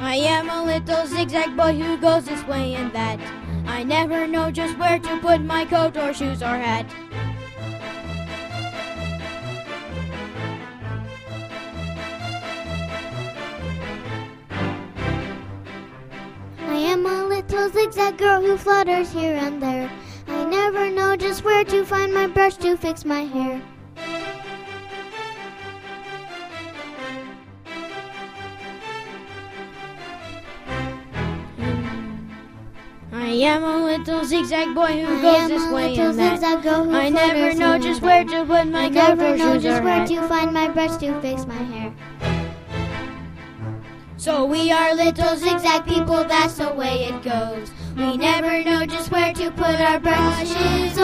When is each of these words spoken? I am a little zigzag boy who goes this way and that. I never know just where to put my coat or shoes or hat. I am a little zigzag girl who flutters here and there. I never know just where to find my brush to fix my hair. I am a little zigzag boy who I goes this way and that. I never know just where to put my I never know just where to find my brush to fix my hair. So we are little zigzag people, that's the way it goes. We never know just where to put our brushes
I 0.00 0.14
am 0.14 0.48
a 0.48 0.62
little 0.62 1.06
zigzag 1.06 1.56
boy 1.56 1.74
who 1.74 1.96
goes 1.98 2.26
this 2.26 2.46
way 2.46 2.74
and 2.74 2.92
that. 2.92 3.18
I 3.66 3.82
never 3.82 4.28
know 4.28 4.48
just 4.48 4.78
where 4.78 5.00
to 5.00 5.18
put 5.18 5.40
my 5.40 5.64
coat 5.64 5.96
or 5.96 6.14
shoes 6.14 6.40
or 6.40 6.56
hat. 6.56 6.86
I 16.60 16.76
am 16.76 17.04
a 17.04 17.24
little 17.24 17.68
zigzag 17.70 18.18
girl 18.18 18.40
who 18.40 18.56
flutters 18.56 19.10
here 19.12 19.34
and 19.34 19.60
there. 19.60 19.90
I 20.28 20.44
never 20.44 20.90
know 20.90 21.16
just 21.16 21.42
where 21.42 21.64
to 21.64 21.84
find 21.84 22.14
my 22.14 22.28
brush 22.28 22.56
to 22.58 22.76
fix 22.76 23.04
my 23.04 23.22
hair. 23.22 23.60
I 33.10 33.28
am 33.28 33.64
a 33.64 33.84
little 33.84 34.22
zigzag 34.24 34.74
boy 34.74 35.02
who 35.02 35.18
I 35.18 35.22
goes 35.22 35.48
this 35.48 35.72
way 35.72 35.96
and 35.96 36.18
that. 36.18 36.42
I 36.42 37.08
never 37.08 37.54
know 37.54 37.78
just 37.78 38.02
where 38.02 38.22
to 38.22 38.44
put 38.44 38.66
my 38.68 38.84
I 38.84 38.88
never 38.90 39.36
know 39.36 39.58
just 39.58 39.82
where 39.82 40.06
to 40.06 40.28
find 40.28 40.52
my 40.52 40.68
brush 40.68 40.98
to 40.98 41.18
fix 41.22 41.46
my 41.46 41.54
hair. 41.54 41.94
So 44.18 44.44
we 44.44 44.70
are 44.72 44.94
little 44.94 45.36
zigzag 45.36 45.86
people, 45.86 46.24
that's 46.24 46.58
the 46.58 46.70
way 46.74 47.04
it 47.04 47.22
goes. 47.22 47.70
We 47.96 48.16
never 48.18 48.62
know 48.62 48.84
just 48.84 49.10
where 49.10 49.32
to 49.32 49.50
put 49.52 49.80
our 49.80 49.98
brushes 50.00 50.98